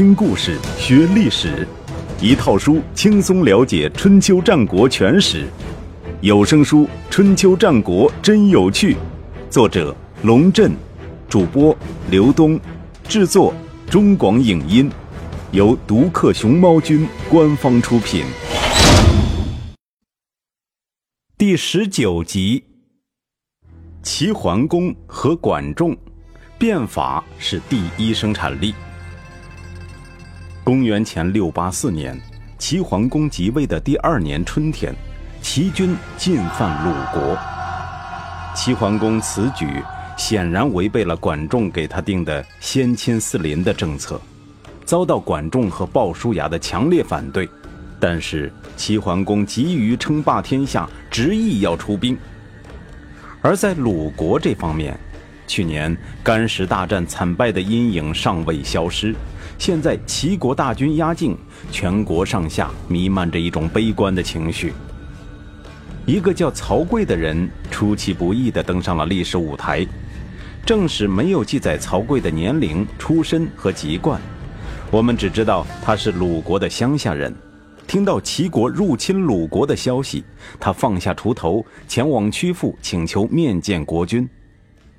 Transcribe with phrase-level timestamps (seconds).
[0.00, 1.68] 听故事学历史，
[2.22, 5.46] 一套书轻松了解春秋战国全史。
[6.22, 8.94] 有声书《春秋战国真有趣》，
[9.50, 10.72] 作者龙震，
[11.28, 11.76] 主播
[12.10, 12.58] 刘东，
[13.06, 13.52] 制作
[13.90, 14.90] 中广影音，
[15.52, 18.24] 由独克熊猫君官方出品。
[21.36, 22.64] 第十九集：
[24.02, 25.94] 齐桓公和管仲，
[26.58, 28.74] 变法是第一生产力。
[30.62, 32.18] 公元前六八四年，
[32.58, 34.94] 齐桓公即位的第二年春天，
[35.40, 37.36] 齐军进犯鲁国。
[38.54, 39.82] 齐桓公此举
[40.18, 44.20] 显然违背了管仲给他定的“先亲四邻”的政策，
[44.84, 47.48] 遭到管仲和鲍叔牙的强烈反对。
[47.98, 52.16] 但是齐桓公急于称霸天下，执意要出兵。
[53.40, 54.98] 而在鲁国这方面，
[55.46, 59.14] 去年干石大战惨败的阴影尚未消失。
[59.60, 61.36] 现在齐国大军压境，
[61.70, 64.72] 全国上下弥漫着一种悲观的情绪。
[66.06, 69.86] 一个叫曹刿的人出其不意地登上了历史舞台。
[70.64, 74.18] 正史没有记载曹刿的年龄、出身和籍贯，
[74.90, 77.30] 我们只知道他是鲁国的乡下人。
[77.86, 80.24] 听到齐国入侵鲁国的消息，
[80.58, 84.26] 他放下锄头，前往曲阜请求面见国君。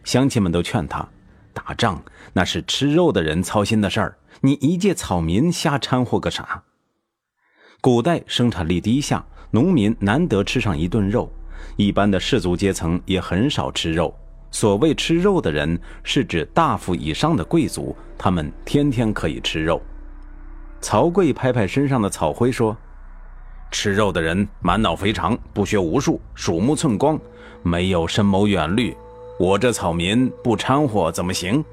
[0.04, 1.04] 乡亲们都劝他，
[1.52, 2.00] 打仗
[2.32, 4.16] 那是吃肉的人操心的事儿。
[4.44, 6.64] 你一介草民瞎掺和个啥？
[7.80, 11.32] 古代生产力低下，农民难得吃上一顿肉，
[11.78, 14.12] 一般的士族阶层也很少吃肉。
[14.50, 19.80] 所谓吃肉的人，是指大夫以上的贵族，他们天天可以吃肉。
[20.82, 22.76] 曹刿拍拍身上的草灰说
[23.70, 27.20] ：“吃肉的人满脑肥肠，不学无术，鼠目寸光，
[27.62, 28.98] 没有深谋远虑。
[29.38, 31.64] 我这草民不掺和怎么行？”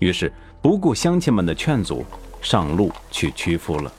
[0.00, 0.30] 于是。
[0.62, 2.04] 不顾乡亲们的劝阻，
[2.40, 3.92] 上路去屈服了。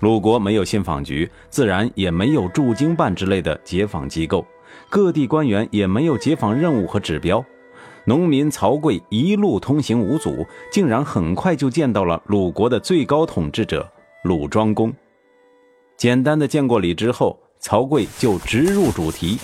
[0.00, 4.44] 鲁国没有信访局，自然也没有驻京办之类的解访机构，
[4.90, 7.42] 各地官员也没有解访任务和指标。
[8.04, 13.88] 农民曹刿一路通行无阻，竟然很快就见到了鲁国的最高统治者
[14.24, 14.92] 鲁庄公。
[15.96, 19.38] 简单的见过礼之后，曹刿就直入主题：“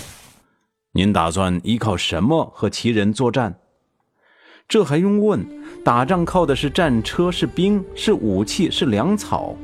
[0.93, 3.55] 您打算依靠什么和齐人作战？”
[4.71, 5.45] 这还用问？
[5.83, 9.57] 打仗靠的是战车，是兵，是武器，是粮草。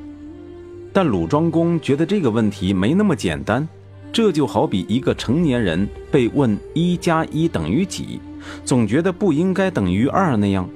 [0.92, 3.66] 但鲁庄公觉得这个问题没那么简单。
[4.12, 8.18] 这就好比一个成年人被问一加一等于几，
[8.64, 10.68] 总觉得不应该等于二那样。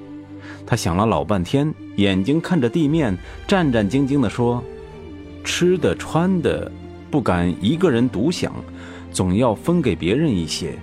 [0.65, 4.63] 他想了老半天，眼睛看着地面，战战兢兢地说
[5.43, 6.71] ：“吃的穿的，
[7.09, 8.53] 不敢一个人独享，
[9.11, 10.73] 总要分给别人一些。”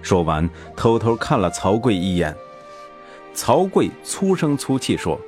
[0.00, 2.34] 说完，偷偷看了曹刿一眼。
[3.36, 5.20] 曹刿粗声粗气说：“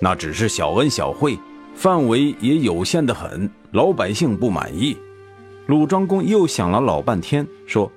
[0.00, 1.38] 那只是小恩小惠，
[1.74, 4.96] 范围也有限的很，老百姓不满意。”
[5.66, 7.92] 鲁庄公又想了老半天，说：“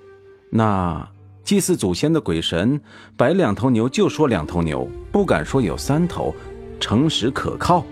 [0.51, 1.07] 那
[1.41, 2.79] 祭祀祖先的鬼神，
[3.15, 6.35] 摆两头牛就说两头牛，不敢说有三头，
[6.77, 7.85] 诚实可靠。”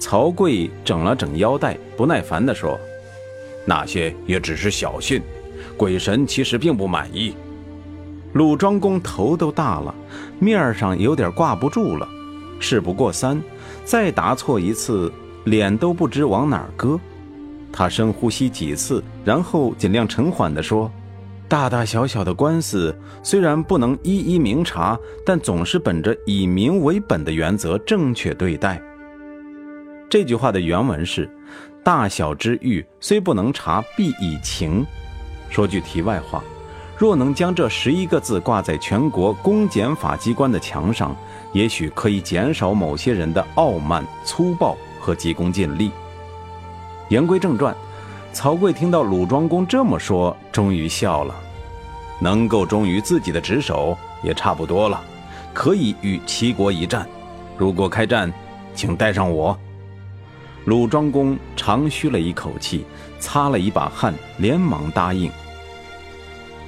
[0.00, 2.76] 曹刿整了整腰带，不耐烦地说
[3.64, 5.22] ：“那些也只是小信，
[5.76, 7.32] 鬼神其实并不满意。”
[8.32, 9.94] 鲁庄公头都大了，
[10.38, 12.06] 面上有点挂不住了。
[12.58, 13.42] 事不过三，
[13.84, 15.12] 再答错一次，
[15.44, 16.98] 脸都不知往哪儿搁。
[17.72, 20.90] 他深呼吸几次，然后尽量沉缓地说
[21.48, 28.80] ：“大大小小的官司，虽然不能一一明察，但总是本着以民为本的原则正确对待。”
[30.08, 31.30] 这句话的原文是
[31.84, 34.86] ：“大小之欲，虽不能察，必以情。”
[35.50, 36.42] 说句题外话。
[36.96, 41.14] 若能将这十一个字挂在全国公检法机关的墙上，
[41.52, 45.90] 也许可以减少某些人的傲慢、粗暴和急功近利。
[47.10, 47.76] 言归正传，
[48.32, 51.34] 曹刿听到鲁庄公这么说，终于笑了。
[52.18, 54.98] 能够忠于自己的职守也差不多了，
[55.52, 57.06] 可以与齐国一战。
[57.58, 58.32] 如果开战，
[58.74, 59.56] 请带上我。
[60.64, 62.86] 鲁庄公长吁了一口气，
[63.20, 65.30] 擦了一把汗，连忙答应。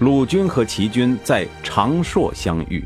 [0.00, 2.84] 鲁军和齐军在长硕相遇，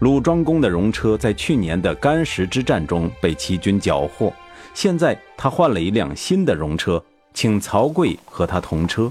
[0.00, 4.30] 鲁庄公的戎车在去年的干石之战中被齐军缴获，
[4.74, 7.02] 现在他换了一辆新的戎车，
[7.32, 9.08] 请曹刿和他同车。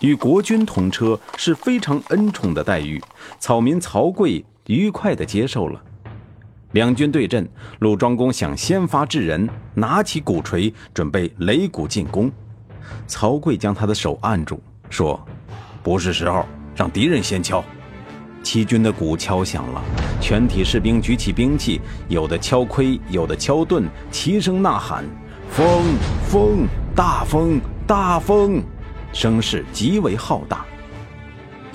[0.00, 2.98] 与国君同车是非常恩宠的待遇，
[3.38, 5.78] 草民曹刿愉快地接受了。
[6.70, 7.46] 两军对阵，
[7.80, 12.32] 鲁庄公想先发制人，拿起鼓槌准备擂鼓进攻，
[13.06, 14.58] 曹刿将他的手按住，
[14.88, 15.22] 说。
[15.82, 17.62] 不是时候，让敌人先敲。
[18.42, 19.82] 齐军的鼓敲响了，
[20.20, 25.04] 全体士兵举起兵器，有的敲盔，有的敲盾，齐声呐喊
[25.48, 25.66] ：“风，
[26.28, 28.62] 风，大风，大风！”
[29.12, 30.64] 声势极为浩大。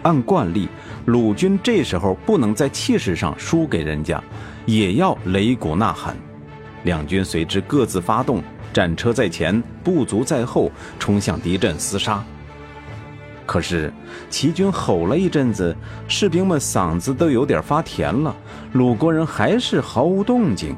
[0.03, 0.67] 按惯例，
[1.05, 4.21] 鲁军这时候不能在气势上输给人家，
[4.65, 6.15] 也要擂鼓呐喊。
[6.83, 8.41] 两军随之各自发动，
[8.73, 12.23] 战车在前，部族在后，冲向敌阵厮杀。
[13.47, 13.91] 可是
[14.29, 15.75] 齐军吼了一阵子，
[16.07, 18.35] 士兵们嗓子都有点发甜了，
[18.73, 20.75] 鲁国人还是毫无动静。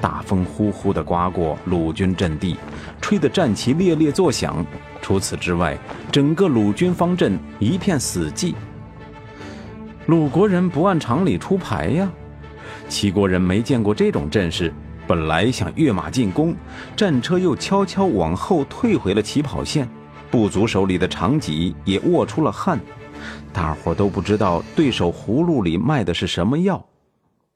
[0.00, 2.56] 大风呼呼地刮过鲁军阵地，
[3.00, 4.64] 吹得战旗猎猎作响。
[5.02, 5.76] 除此之外，
[6.12, 8.54] 整个鲁军方阵一片死寂。
[10.06, 12.08] 鲁国人不按常理出牌呀，
[12.88, 14.72] 齐国人没见过这种阵势，
[15.04, 16.54] 本来想跃马进攻，
[16.94, 19.88] 战车又悄悄往后退回了起跑线。
[20.30, 22.78] 部族手里的长戟也握出了汗，
[23.52, 26.84] 大伙都不知道对手葫芦里卖的是什么药。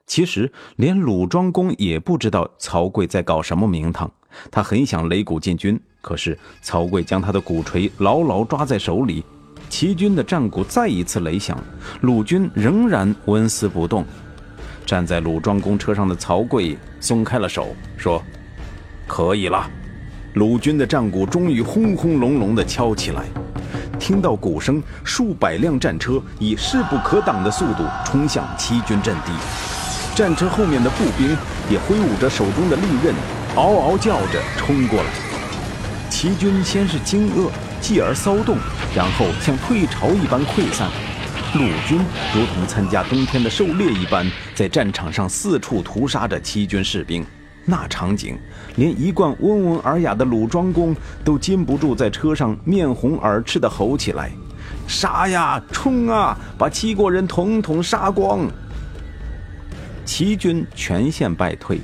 [0.07, 4.11] 其实连鲁庄公也不知道曹刿在搞什么名堂。
[4.51, 9.25] 他很想擂鼓进军，可是曹刿将他的鼓槌牢牢抓在手里。
[9.69, 11.59] 齐军的战鼓再一次擂响，
[12.01, 14.05] 鲁军仍然纹丝不动。
[14.85, 18.23] 站在鲁庄公车上的曹刿松开了手，说
[19.07, 19.71] ：“可以了。”
[20.35, 23.25] 鲁军的战鼓终于轰轰隆隆地敲起来，
[23.99, 29.33] 听到鼓声，数百辆战车以势不可挡的速度冲向齐军阵地，
[30.15, 31.37] 战车后面的步兵
[31.71, 33.15] 也挥舞着手中的利刃，
[33.57, 35.11] 嗷嗷叫着冲过来。
[36.09, 37.51] 齐军先是惊愕，
[37.83, 38.57] 继而骚动，
[38.97, 40.89] 然后像退潮一般溃散。
[41.55, 42.01] 鲁军
[42.35, 47.23] 如同参加冬天的狩猎一般，在战场上四处屠杀着齐军士兵。
[47.65, 48.37] 那场景，
[48.77, 50.95] 连一贯温文尔雅的鲁庄公
[51.25, 54.33] 都禁不住在车上面红耳赤地吼起来
[54.89, 58.49] ：“杀呀，冲啊，把齐国人统统杀光！”
[60.05, 61.81] 齐军全线败退，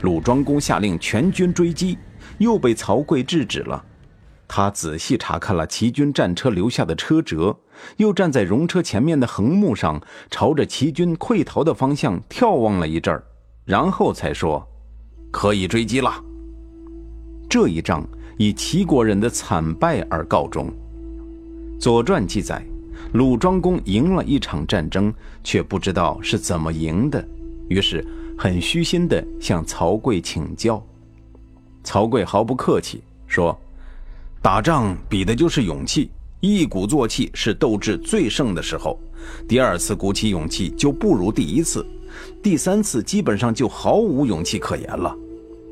[0.00, 1.96] 鲁庄公下令全军追击，
[2.38, 3.84] 又被曹刿制止了。
[4.48, 7.56] 他仔细查看了齐军战车留下的车辙，
[7.96, 13.24] 又站在戎车前面的横木上，朝着齐军溃逃的方向眺望了一阵儿，
[13.64, 14.68] 然后才说。
[15.34, 16.14] 可以追击了。
[17.50, 18.06] 这一仗
[18.38, 20.68] 以齐国人的惨败而告终。
[21.80, 22.64] 《左传》记载，
[23.14, 27.26] 鲁庄公赢了一场战争，却不知道是怎么赢的，
[27.68, 28.06] 于是
[28.38, 30.80] 很虚心地向曹刿请教。
[31.82, 33.58] 曹刿毫不客气说
[34.40, 38.96] ：“打仗比的就是勇气，一鼓作气是斗志最盛的时候，
[39.48, 41.84] 第二次鼓起勇气就不如第一次，
[42.42, 45.14] 第三次基本上就毫无勇气可言了。”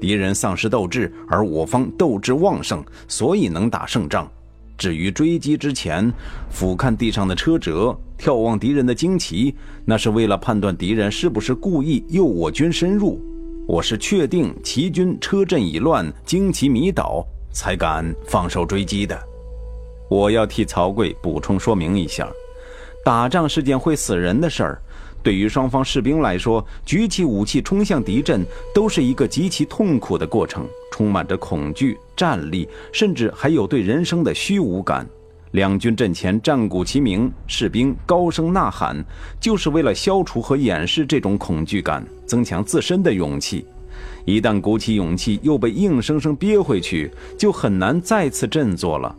[0.01, 4.29] 敌人丧失斗志，而我方斗志旺盛，所以能打胜仗。
[4.77, 6.13] 至于追击之前，
[6.51, 9.55] 俯瞰地上的车辙，眺望敌人的旌旗，
[9.85, 13.21] 那是为了判断敌人是不是故意诱我军深入。
[13.69, 19.17] 我是确定齐军车阵已乱，旌旗迷倒，才敢放手追击的。
[20.11, 22.29] 我要替曹刿补充说明一下，
[23.05, 24.83] 打仗是件会死人的事儿。
[25.23, 35.07] 对于双方士兵来说，举起武器冲向敌阵都是一个极其痛苦的过程，充满着恐惧、战栗，甚至还有对人生的虚无感。
[35.53, 39.05] 两军阵前战鼓齐鸣，士兵高声呐喊，
[39.39, 43.65] 就是为了消除和掩饰这种恐惧感，增强自身的勇气。
[44.25, 49.15] 一旦鼓起勇气又被硬生生憋回去，就很难再次振作了。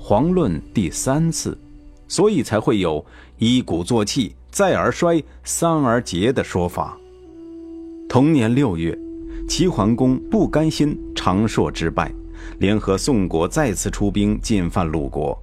[0.00, 1.56] 遑论第三次，
[2.06, 3.04] 所以才会有
[3.38, 4.34] 一鼓作气。
[4.58, 6.98] 再而衰，三而竭的说法。
[8.08, 8.98] 同年六月，
[9.48, 12.12] 齐桓公不甘心长硕之败，
[12.58, 15.40] 联合宋国再次出兵进犯鲁国。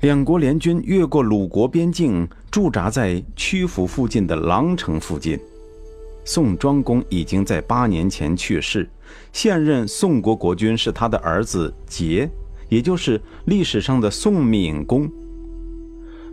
[0.00, 5.40] 两国联军越过鲁国边境，驻扎在曲阜附近的狼城附近。
[6.26, 8.86] 宋庄公已经在八年前去世，
[9.32, 12.28] 现任宋国国君是他的儿子桀，
[12.68, 15.10] 也就是历史上的宋闵公。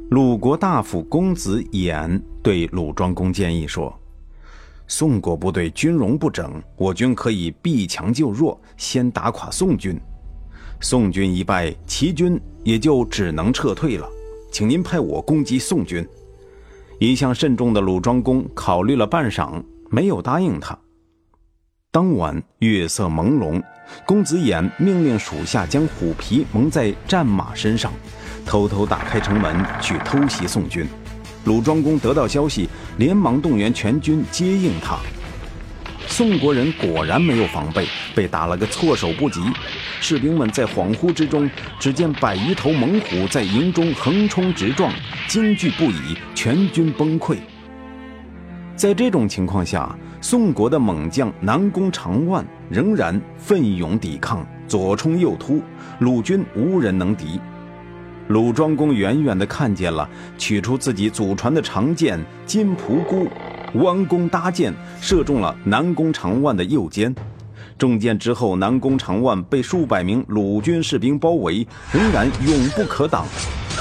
[0.10, 3.94] 鲁国大夫公子偃对鲁庄公建议说
[4.88, 10.00] ：“宋国部队军容不整，我军可以避强就弱，先打垮宋军。
[10.80, 14.08] 宋军一败，齐军也就只能撤退了。
[14.50, 16.08] 请您派我攻击宋军。”
[17.00, 20.78] 一向慎重的鲁庄公考虑了半晌，没有答应他。
[21.92, 23.62] 当晚月色朦胧，
[24.06, 27.92] 公子偃命令属下将虎皮蒙在战马身上。
[28.48, 30.88] 偷偷打开城门去偷袭宋军，
[31.44, 34.98] 鲁庄公得到消息，连忙动员全军接应他。
[36.08, 37.86] 宋国人果然没有防备，
[38.16, 39.42] 被打了个措手不及。
[40.00, 44.92] 士兵们在恍惚之中，只见百余头猛虎在营中横冲直撞，
[45.28, 47.36] 惊惧不已，全军崩溃。
[48.78, 55.62] 在这种情况下，宋国的猛将南宫长万仍然奋勇抵抗，左冲右突，
[56.00, 57.40] 鲁军无人能敌。
[58.28, 60.08] 鲁庄公远远地看见了，
[60.38, 63.28] 取出自己祖传的长剑金仆姑，
[63.80, 67.14] 弯弓搭箭，射中了南宫长万的右肩。
[67.78, 73.26] 中箭之后，南宫长万被数百名鲁军士兵包围，仍然永不可挡。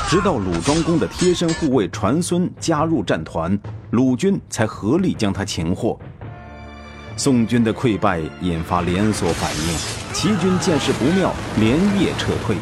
[0.09, 3.59] 直到鲁庄公的贴身护卫传孙加入战团，
[3.91, 5.99] 鲁军才合力将他擒获。
[7.17, 12.55] 宋军的溃败引发连锁反应，齐军见势不妙，连夜撤退。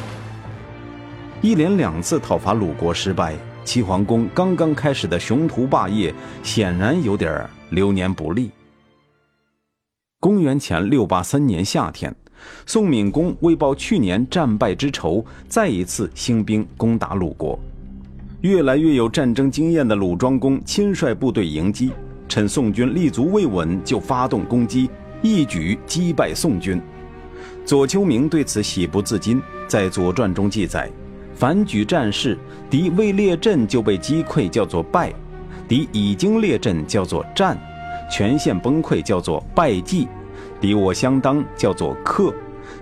[1.44, 3.36] 一连两次讨伐鲁国失败，
[3.66, 6.10] 齐桓公刚刚开始的雄图霸业
[6.42, 8.50] 显然有点流年不利。
[10.18, 12.16] 公元前六八三年夏天，
[12.64, 17.58] 宋闵公为报去年战败之仇，再一次兴兵攻打鲁国。
[18.40, 21.92] 越来越有战争经验的鲁庄公亲率部队迎击，
[22.26, 24.88] 趁宋军立足未稳就发动攻击，
[25.20, 26.80] 一举击败宋军。
[27.66, 30.90] 左丘明对此喜不自禁，在《左传》中记载。
[31.34, 32.38] 凡举战事，
[32.70, 35.10] 敌未列阵就被击溃，叫做败；
[35.66, 37.56] 敌已经列阵，叫做战；
[38.08, 40.06] 全线崩溃，叫做败绩；
[40.60, 42.32] 敌我相当，叫做克；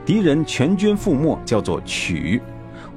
[0.04, 2.38] 敌人全军覆没，叫做取；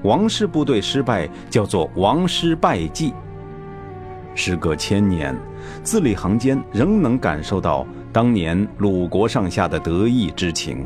[0.03, 3.13] 王师部队失败，叫做王师败绩。
[4.35, 5.33] 时隔千年，
[5.83, 10.85] 字里行间仍能感受到当年鲁国上下的得意之情。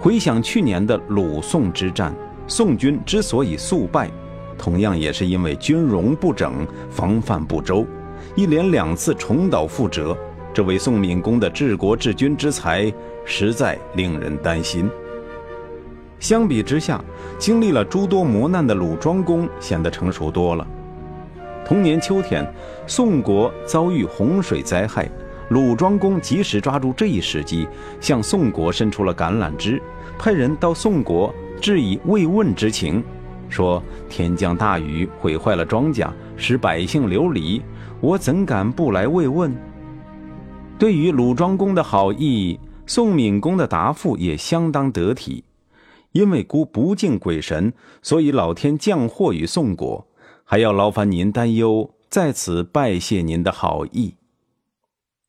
[0.00, 2.14] 回想去年的鲁宋之战。
[2.46, 4.10] 宋军之所以速败，
[4.58, 7.86] 同样也是因为军容不整、防范不周，
[8.34, 10.16] 一连两次重蹈覆辙。
[10.52, 12.92] 这位宋闵公的治国治军之才，
[13.24, 14.88] 实在令人担心。
[16.20, 17.02] 相比之下，
[17.38, 20.66] 经历了诸多磨难的鲁庄公显得成熟多了。
[21.66, 22.46] 同年秋天，
[22.86, 25.10] 宋国遭遇洪水灾害，
[25.48, 27.66] 鲁庄公及时抓住这一时机，
[28.00, 29.82] 向宋国伸出了橄榄枝，
[30.18, 31.34] 派人到宋国。
[31.60, 33.02] 致以慰问之情，
[33.48, 37.62] 说：“天降大雨，毁坏了庄稼，使百姓流离，
[38.00, 39.54] 我怎敢不来慰问？”
[40.78, 45.44] 对于鲁庄公的好意，宋闵公的答复也相当得体。
[46.12, 50.06] 因为孤不敬鬼神，所以老天降祸于宋国，
[50.44, 54.14] 还要劳烦您担忧，在此拜谢您的好意。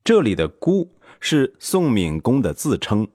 [0.03, 3.07] 这里的“孤”是宋闵公的自称，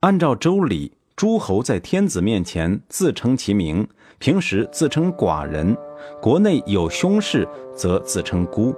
[0.00, 0.92] 按照周礼。
[1.18, 3.84] 诸侯在天子面前自称其名，
[4.20, 5.74] 平时自称寡人；
[6.22, 7.44] 国内有凶事，
[7.74, 8.72] 则自称孤。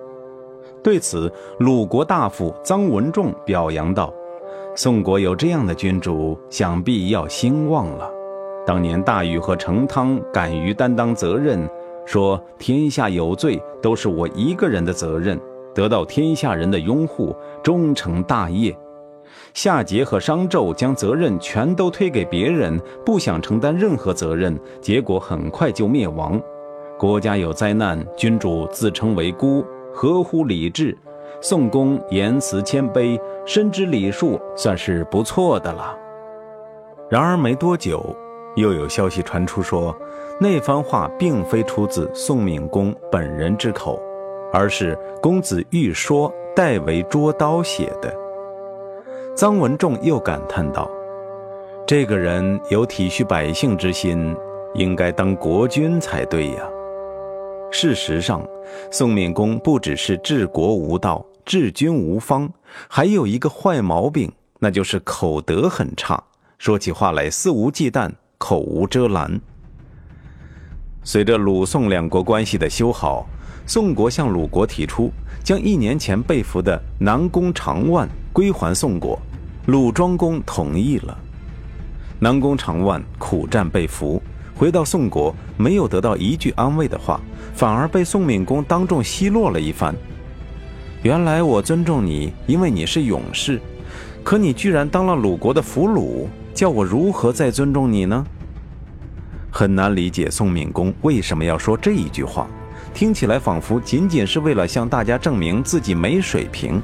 [0.82, 4.10] 对此，鲁国大夫臧文仲表扬道
[4.74, 8.10] ：“宋国有这样的君主，想必要兴旺了。
[8.66, 11.68] 当年大禹和成汤敢于担当责任，
[12.06, 15.38] 说天下有罪都是我一个人的责任，
[15.74, 18.74] 得到天下人的拥护，终成大业。”
[19.52, 26.40] 夏桀和商纣将责任全都推给别人，不想承担任何责任，结果很快就灭亡。
[26.98, 30.96] 国家有灾难，君主自称为孤，合乎礼制。
[31.40, 35.96] 宋公言辞谦卑，深知礼数，算是不错的了。
[37.08, 38.14] 然而没多久，
[38.56, 39.96] 又有消息传出说，
[40.38, 43.98] 那番话并非出自宋闵公本人之口，
[44.52, 48.14] 而是公子玉说代为捉刀写的。
[49.36, 50.90] 臧文仲又感叹道
[51.86, 54.36] ：“这个人有体恤百姓之心，
[54.74, 56.68] 应该当国君才对呀。”
[57.72, 58.46] 事实上，
[58.90, 62.52] 宋敏公不只是治国无道、治军无方，
[62.88, 66.22] 还有一个坏毛病，那就是口德很差，
[66.58, 69.40] 说起话来肆无忌惮、口无遮拦。
[71.02, 73.24] 随着鲁宋两国关系的修好，
[73.64, 75.10] 宋国向鲁国提出
[75.42, 79.20] 将一年前被俘的南宫长万归还宋国。
[79.66, 81.16] 鲁庄公同意了。
[82.18, 84.22] 南宫长万苦战被俘，
[84.54, 87.20] 回到宋国，没有得到一句安慰的话，
[87.54, 89.94] 反而被宋闵公当众奚落了一番。
[91.02, 93.60] 原来我尊重你，因为你是勇士，
[94.22, 98.24] 可你居然当了鲁国的俘虏，叫我如何再尊重你呢？
[99.50, 102.46] 很难理解宋闵公为什么要说这一句话，
[102.92, 106.82] 听起来仿佛仅仅是为了向大家证明自己没水平。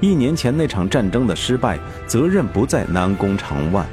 [0.00, 1.76] 一年前那场战争的失败，
[2.06, 3.84] 责任不在南宫长万，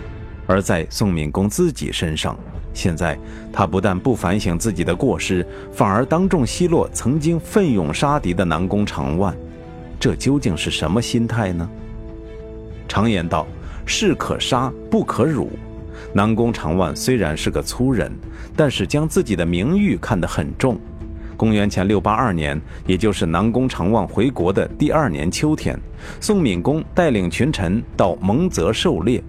[0.45, 2.37] 而在宋敏公自己身上。
[2.75, 3.17] 现在
[3.51, 9.35] 他不但不反省自己的过失，反而当众奚落曾经奋勇杀敌的南宫长万。
[9.99, 11.67] 这究竟是什么心态呢？
[12.87, 13.47] 常言道
[13.87, 15.49] ：“士可杀，不可辱。”
[16.13, 18.11] 南宫长万虽然是个粗人，
[18.55, 20.79] 但是将自己的名誉看得很重。
[21.35, 25.79] 公元前六八二年，也就是南宫长万回国的第二年秋天，
[26.19, 29.23] 宋敏公带领群臣到蒙泽狩猎，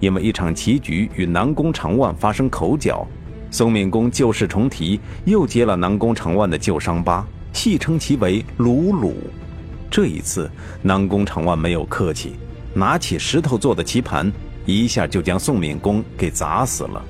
[0.00, 3.06] 因为一场棋局与南宫长万发生口角，
[3.50, 9.14] 宋敏公旧事重提，又揭了南宫长万的旧伤疤，戏称其为“鲁鲁”。
[9.90, 10.50] 这一次，
[10.82, 12.34] 南宫长万没有客气，
[12.72, 14.32] 拿起石头做的棋盘，
[14.64, 17.04] 一下就将宋敏公给砸死了。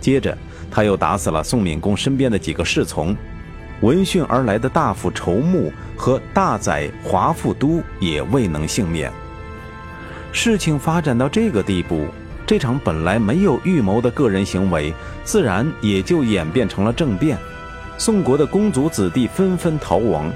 [0.00, 0.36] 接着，
[0.70, 3.16] 他又打死了宋敏公身边的几个侍从。
[3.80, 9.12] 闻讯而来的大夫仇穆和大宰华富都也未能幸免。
[10.32, 12.06] 事情发展到这个地步，
[12.46, 14.92] 这场本来没有预谋的个人行为，
[15.22, 17.38] 自然也就演变成了政变。
[17.96, 20.30] 宋国的公族子弟纷纷逃亡，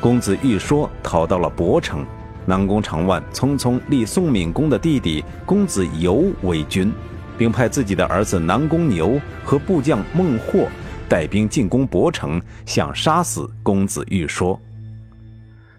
[0.00, 2.04] 公子玉说逃到了博城，
[2.44, 6.92] 南宫长万匆匆立宋闵公的弟弟公子游为君，
[7.38, 10.68] 并派自己的儿子南宫牛和部将孟获。
[11.10, 14.58] 带兵进攻博城，想杀死公子玉说。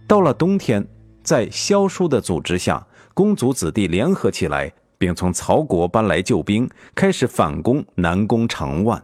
[0.05, 0.85] 到了冬天，
[1.23, 9.01] 在萧叔的组织下，公族子弟联合起来，并从曹国搬来救兵，开始反攻南宫长万。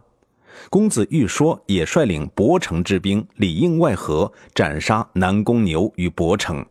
[0.69, 6.65] 公子玉说也率领博城之兵里应外合，斩杀南宫牛与博城。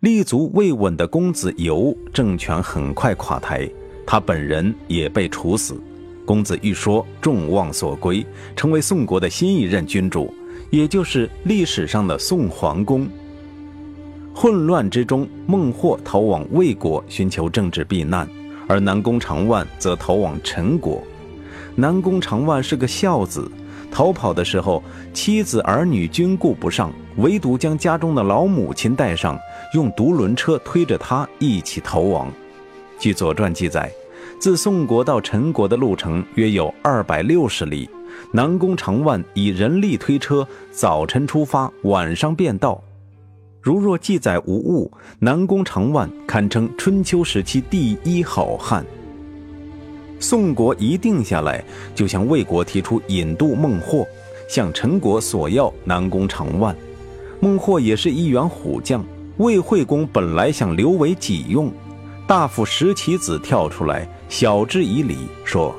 [0.00, 3.70] 立足未稳的公子游政权很快垮台，
[4.04, 5.80] 他本人也被处死。
[6.24, 8.24] 公子玉说众望所归，
[8.54, 10.32] 成为宋国的新一任君主，
[10.70, 13.08] 也就是历史上的宋桓公。
[14.32, 18.28] 混乱之中，孟获逃往魏国寻求政治避难，
[18.68, 21.02] 而南宫长万则逃往陈国。
[21.74, 23.50] 南宫长万是个孝子，
[23.90, 29.38] 逃跑的时候，妻子儿女均顾不上，唯独将家中的老母亲带上，
[29.74, 32.30] 用独轮车推着他一起逃亡。
[32.98, 33.90] 据《左传》记载。
[34.40, 37.86] 自宋国到陈国的路程约有二百六十里，
[38.32, 42.82] 南宫长万以人力推车，早晨出发，晚上便到。
[43.60, 48.82] 如若记载无误，南宫长万堪称春秋时期第一好汉。
[50.18, 51.62] 宋国一定下来，
[51.94, 54.06] 就向魏国提出引渡孟获，
[54.48, 56.74] 向陈国索要南宫长万。
[57.40, 59.04] 孟获也是一员虎将，
[59.36, 61.70] 魏惠公本来想留为己用。
[62.26, 65.74] 大夫石岐子跳出来，晓之以理，说：“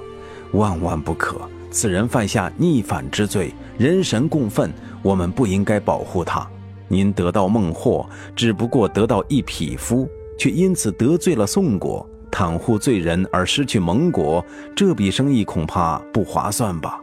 [0.52, 1.38] 万万不可！
[1.72, 4.70] 此人犯下逆反之罪，人神共愤，
[5.02, 6.46] 我们不应该保护他。
[6.90, 10.06] 您得到孟获，只不过得到一匹夫，
[10.38, 17.00] 却因此得罪了宋国，袒护罪人而失去盟国，这笔生意恐怕不划算吧？”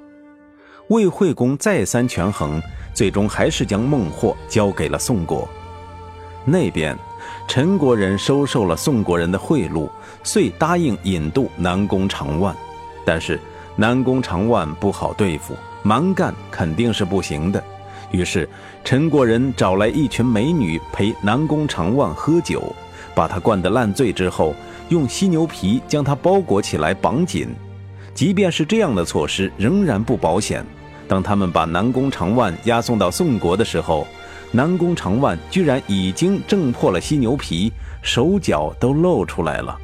[0.89, 2.61] 魏惠公再三权衡，
[2.93, 5.49] 最终还是将孟获交给了宋国。
[6.45, 6.95] 那边。
[7.47, 9.89] 陈国人收受了宋国人的贿赂，
[10.23, 12.55] 遂答应引渡南宫长万。
[13.05, 13.41] 但是
[13.77, 17.63] 南宫长万不好对付，蛮干肯定是不行的。
[18.11, 18.49] 于是
[18.85, 22.75] 陈国人找来一群美女陪南宫长万喝酒，
[23.15, 24.55] 把他灌得烂醉之后，
[24.89, 27.49] 用犀牛皮将他包裹起来绑紧。
[28.15, 30.65] 即便是这样的措施，仍然不保险。
[31.07, 34.07] 当他们把南宫长万押送到宋国的时候，
[34.51, 39.79] 南宫长万居然已经挣破了犀牛皮，手脚都露出来了。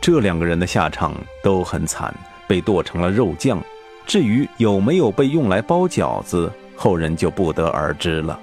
[0.00, 2.14] 这两个人的下场都很惨，
[2.46, 3.60] 被剁成了肉酱。
[4.06, 8.38] 至于有没有被用来包饺子，后人就不得而知了。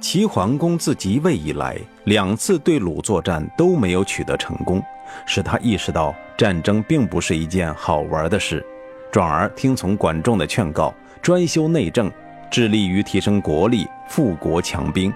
[0.00, 4.82] 齐桓公自即位以来，两次对鲁作战都没有取得成功，
[5.24, 8.64] 使他意识到战争并不是一件好玩的事，
[9.10, 12.10] 转而听从管仲的劝告，专修内政。
[12.50, 15.12] 致力于提升国力，富国强兵。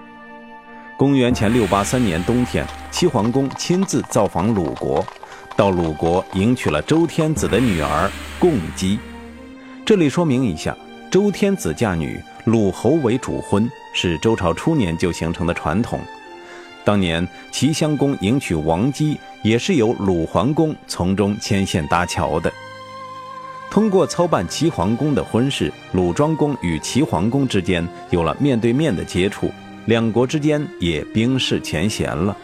[0.96, 5.04] 公元前六八三年冬天，齐桓公亲自造访鲁国，
[5.56, 8.98] 到鲁国迎娶了周天子的女儿共姬。
[9.86, 10.76] 这里说明一下，
[11.10, 15.98] 周天子嫁女，鲁侯为主婚，是周朝初年就形成的传统。
[16.84, 22.52] 当年齐襄公迎娶王姬，也是由鲁桓公从中牵线搭桥的。
[23.70, 29.48] 通过操办齐桓公的婚事，鲁庄公与齐桓公之间有了面对面的接触，
[29.86, 32.36] 两国之间也冰释前嫌了。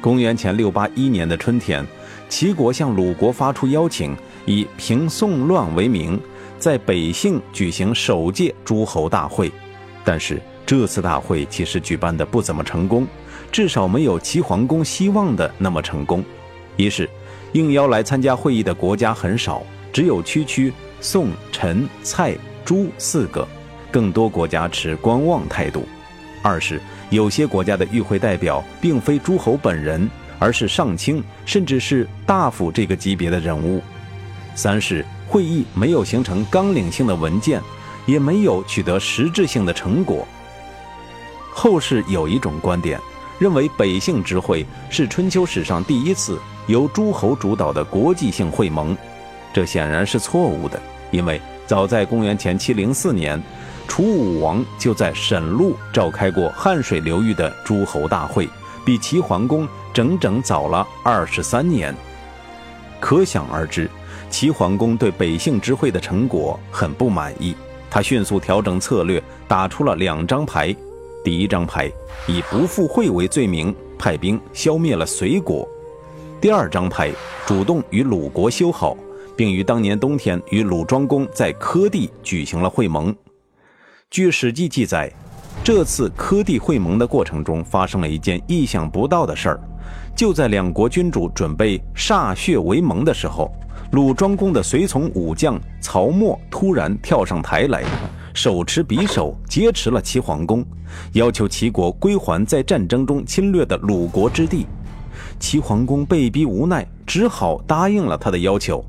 [0.00, 1.86] 公元前六八一年的春天，
[2.30, 4.16] 齐国向鲁国发出邀请，
[4.46, 6.18] 以平宋乱为名，
[6.58, 9.52] 在北杏举行首届诸侯大会。
[10.02, 13.06] 但是这次大会其实举办的不怎么成功，
[13.52, 16.24] 至少没有齐桓公希望的那么成功。
[16.78, 17.08] 一是
[17.52, 19.62] 应邀来参加会议的国家很少。
[19.92, 23.46] 只有区区宋、陈、蔡、朱四个，
[23.90, 25.86] 更多国家持观望态度。
[26.42, 33.80] 二是有些国家的与会代表并非诸侯本人，而是上卿甚至是大夫这个级别的人物；
[34.54, 37.60] 三是会议没有形成纲领性的文件，
[38.06, 40.26] 也没有取得实质性的成果。
[41.52, 42.98] 后世有一种观点，
[43.38, 48.96] 认为北杏之会是春秋史上第一次由诸侯主导的国际性会盟，
[49.52, 53.40] 这显然是错误的，因为早在公元前七零四年。
[53.88, 58.48] 楚武王就在沈路召开过汉水流域的诸侯大会，
[58.86, 61.94] 比齐桓公整整早了二十三年。
[63.00, 63.90] 可想而知，
[64.30, 67.54] 齐桓公对北杏之会的成果很不满意。
[67.90, 70.74] 他迅速调整策略，打出了两张牌。
[71.22, 71.90] 第一张牌
[72.26, 75.68] 以不赴会为罪名，派兵消灭了隋国；
[76.40, 77.12] 第二张牌
[77.44, 78.96] 主动与鲁国修好，
[79.36, 83.14] 并于当年冬天与鲁庄公在柯地举行了会盟。
[84.10, 85.12] 据《史记》记载，
[85.64, 89.60] 这次科地会盟的过程中，发生了一件意想不到的事儿。
[90.14, 93.50] 就在两国君主准备歃血为盟的时候，
[93.92, 97.82] 鲁庄公的随从武将曹沫突然跳上台来，
[98.34, 100.64] 手持匕首劫持了齐桓公，
[101.14, 104.66] 要求齐国归还在战争中侵略的鲁国之地。
[105.40, 108.84] 齐桓公被逼无奈，只好答应了他的要求。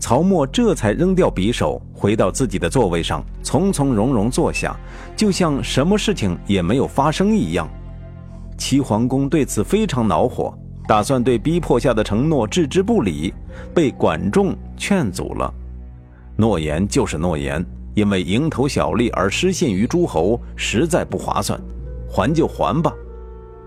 [0.00, 4.74] 曹沫这才扔掉匕首，回到自己的座位上，从从容容坐下，
[5.14, 7.68] 就像什么事情也没有发生一样。
[8.56, 10.52] 齐桓公对此非常恼火，
[10.88, 13.32] 打算对逼迫下的承诺置之不理，
[13.74, 15.52] 被管仲劝阻了。
[16.34, 21.60] 诺言就是诺言，因为蝇头小利而失信于诸侯，实在不划算，
[22.08, 22.90] 还就还吧。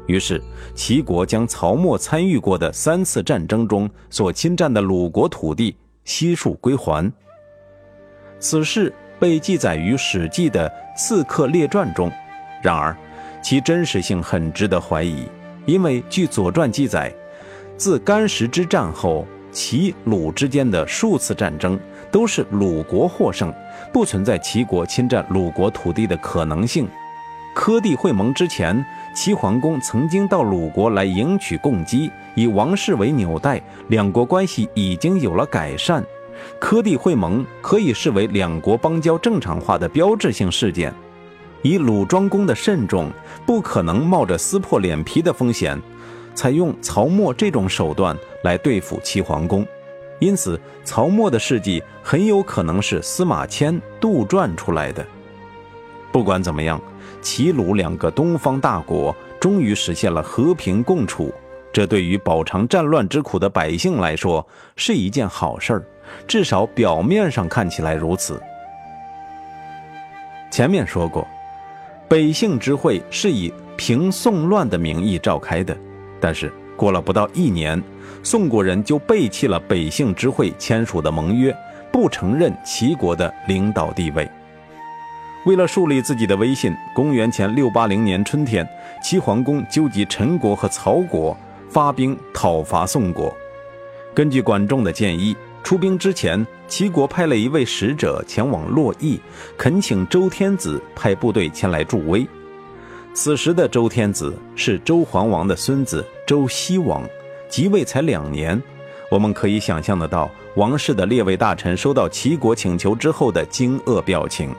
[0.07, 0.41] 于是
[0.75, 5.75] 齐国将曹沫参与过的三次战争中所侵占的鲁国土地。
[6.05, 7.11] 悉数归还。
[8.39, 12.11] 此事被记载于《史记》的《刺客列传》中，
[12.61, 12.95] 然而
[13.41, 15.27] 其真实性很值得怀疑，
[15.65, 17.13] 因为据《左传》记载，
[17.77, 21.79] 自干石之战后，齐鲁之间的数次战争
[22.11, 23.53] 都是鲁国获胜，
[23.93, 26.87] 不存在齐国侵占鲁国土地的可能性。
[27.55, 36.03] 科地会盟之前，齐桓公曾经到鲁国来迎娶共姬，以王室为纽带，两国关系已经有了改善。
[36.59, 40.91] 科地会盟可以视为两国邦交正常化的标志性事件。
[41.61, 43.11] 以鲁庄公的慎重，
[43.45, 45.79] 不可能冒着撕破脸皮的风险，
[46.33, 49.65] 采用曹沫这种手段来对付齐桓公。
[50.19, 55.05] 因此，曹沫的事迹很有可能是司马迁杜撰出来的。
[56.11, 56.81] 不管怎么样。
[57.23, 61.33] 齐鲁两个东方大国终于实现了和平共处，
[61.71, 65.83] 这对于饱尝战乱之苦的百姓来说是一件好事儿，
[66.27, 68.39] 至少表面上看起来如此。
[70.51, 71.27] 前面说过，
[72.07, 75.75] 北杏之会是以平宋乱的名义召开的，
[76.19, 77.81] 但是过了不到一年，
[78.21, 81.55] 宋国人就背弃了北杏之会签署的盟约，
[81.91, 84.29] 不承认齐国的领导地位。
[85.45, 88.65] 为了树立自己的威信，公元前六八零年春天，
[89.03, 91.37] 齐桓公纠集陈国和曹国，
[91.69, 93.35] 发兵讨伐宋国。
[94.13, 99.19] 根据管仲的建议，出兵之前，齐国派了一位使者前往洛邑，
[99.57, 102.25] 恳请周天子派部队前来助威。
[103.13, 107.03] 此时的周天子是周桓王的孙子周西王，
[107.49, 108.61] 即位才两年。
[109.11, 114.55] 我们可以想象得到，王室的列位大臣收到齐国请求之后的惊愕表情。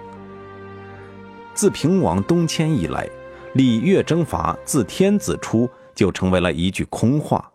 [1.54, 3.08] 自平王东迁以来，
[3.52, 7.48] 礼乐征伐自天子出就成为了一句空话。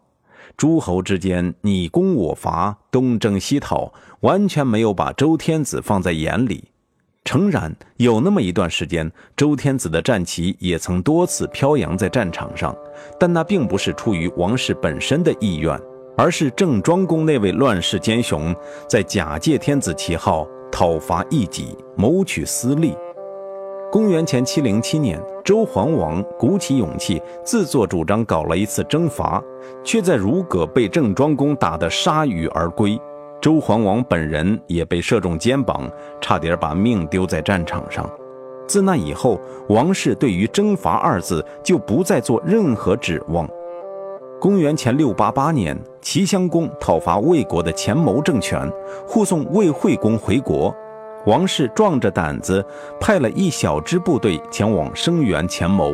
[0.56, 6.64] 诸侯之间你攻我伐，东征西讨，完全没有把周天子放在眼里。
[7.26, 12.76] 诚然，有那么一段时间，周天子的战旗也曾多次飘扬在战场上，
[13.20, 15.78] 但那并不是出于王室本身的意愿，
[16.18, 18.56] 而是郑庄公那位乱世奸雄
[18.88, 22.96] 在假借天子旗号讨伐异己，谋取私利。
[23.92, 29.44] 公元前七零七年，周桓王鼓起勇气，自作主张搞了一次征伐，
[29.84, 33.00] 却在如葛被郑庄公打得铩羽而归。
[33.42, 35.90] 周桓王本人也被射中肩膀，
[36.22, 38.08] 差点把命丢在战场上。
[38.68, 43.50] 自那以后，王室对于征伐二字就不再做任何指望。
[44.40, 48.72] 公元前六八八年，齐襄公讨伐魏国的前谋政权，
[49.08, 50.72] 护送魏惠公回国。
[51.26, 52.66] 王氏壮着胆子
[53.00, 55.94] 派了一小支部队前往声援钱谋，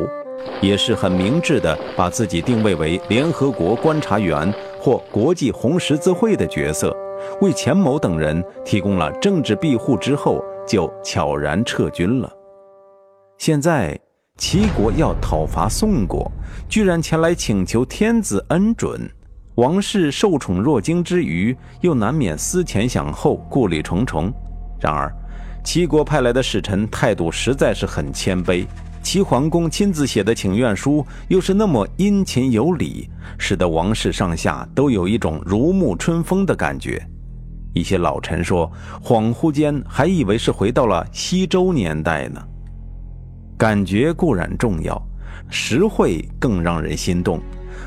[0.60, 6.96] 也是很明智的，把自己定位为联合国观察员或国际红十字会的角色，
[7.40, 12.32] 为钱谋等人提供了政治庇护之后，就悄然撤军了。
[13.36, 13.98] 现在，
[14.38, 16.30] 齐国要讨伐宋国，
[16.68, 19.10] 居然前来请求天子恩准。
[19.56, 24.32] 王室受宠若惊之余，又难免思前想后，顾虑重重。
[24.80, 25.12] 然而，
[25.64, 28.66] 齐国派来的使臣态度实在是很谦卑，
[29.02, 33.08] 齐桓公亲自写的请愿书又是那么殷勤有礼，
[33.38, 37.04] 使得王室上下都有一种如沐春风的感觉。
[37.72, 38.70] 一些老臣说，
[39.02, 42.42] 恍惚间还以为是回到了西周年代呢。
[43.58, 45.00] 感觉固然重要，
[45.50, 47.40] 实惠更让人心动。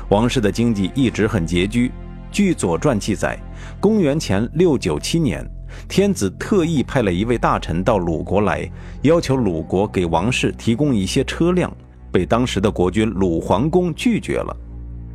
[0.08, 1.90] 王室的经济一直很拮据。
[2.32, 3.36] 据《左传》记载，
[3.80, 5.44] 公元前六九七年，
[5.88, 8.70] 天子特意派了一位大臣到鲁国来，
[9.02, 11.70] 要求鲁国给王室提供一些车辆，
[12.12, 14.56] 被当时的国君鲁桓公拒绝了。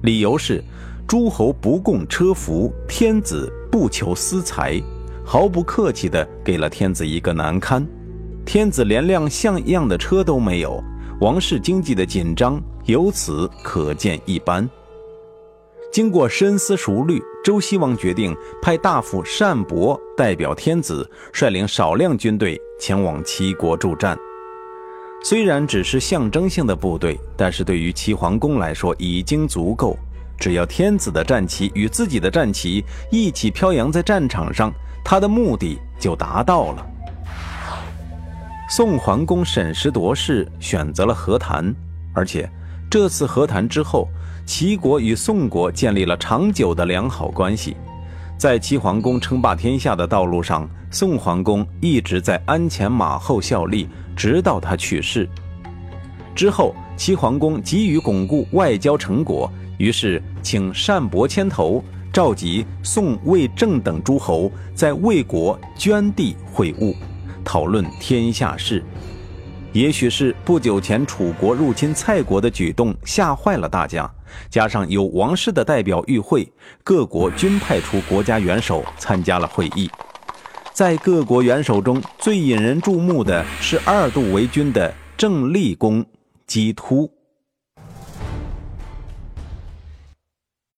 [0.01, 0.63] 理由是，
[1.07, 4.81] 诸侯不供车服，天子不求私财，
[5.23, 7.85] 毫不客气地给了天子一个难堪。
[8.45, 10.83] 天子连辆像样的车都没有，
[11.21, 14.69] 王室经济的紧张由此可见一斑。
[15.95, 24.17] 经过深思熟虑，周西王决定派大夫单伯代表天子，率领少量军队前往齐国助战。
[25.23, 29.97] 虽然只是象征性的部队，但是对于齐桓公来说已经足够。
[30.37, 34.69] 只要天子的战旗与自己的战旗一起飘扬在战场上，
[35.01, 36.85] 他的目的就达到了。
[38.69, 41.73] 宋桓公审时度势，选择了和谈，
[42.13, 42.51] 而且
[42.91, 44.09] 这次和谈之后，
[44.45, 47.75] 齐国与宋国建立了长久的良好关系。
[48.37, 55.27] 在齐桓公称霸天下的道路上，宋桓公一直在鞍前马后效力，直到他去世
[56.35, 66.93] 之后，齐桓公急于巩固外交成果，于是请单伯牵头，召集宋、魏、郑等诸侯在魏国捐地会晤。
[67.43, 68.83] 讨论天下事，
[69.71, 74.11] 也许是不久前楚国入侵蔡国的举动吓坏了大家，
[74.49, 76.51] 加上有王室的代表与会，
[76.83, 79.89] 各国均派出国家元首参加了会议。
[80.73, 86.05] 在各国元首中最引人注目的是二度为君的郑立功
[86.45, 87.14] 姬突。